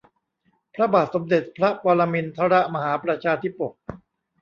[0.75, 3.73] พระบาทสมเด็จพระปรมินทรมหาประชาธิปก